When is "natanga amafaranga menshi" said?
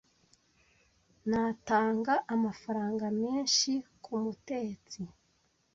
1.29-3.71